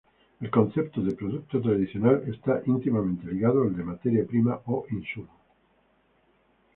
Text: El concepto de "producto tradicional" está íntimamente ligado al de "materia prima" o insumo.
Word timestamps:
El 0.39 0.49
concepto 0.49 0.99
de 1.03 1.13
"producto 1.13 1.61
tradicional" 1.61 2.23
está 2.25 2.63
íntimamente 2.65 3.27
ligado 3.31 3.61
al 3.61 3.75
de 3.77 3.83
"materia 3.83 4.25
prima" 4.25 4.59
o 4.65 4.83
insumo. 4.89 5.29